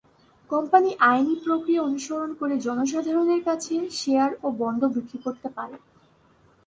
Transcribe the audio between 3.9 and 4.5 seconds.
share ও